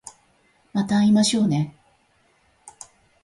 [0.73, 1.75] また会いましょうね